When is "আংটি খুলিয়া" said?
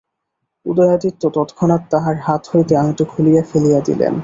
2.75-3.43